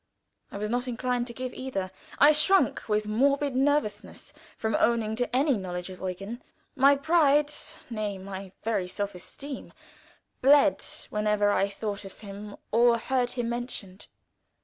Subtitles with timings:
[0.51, 1.91] I was not inclined to give either.
[2.17, 6.41] I shrunk with morbid nervousness from owning to any knowledge of Eugen.
[6.75, 7.53] My pride,
[7.87, 9.71] nay, my very self esteem,
[10.41, 14.07] bled whenever I thought of him or heard him mentioned.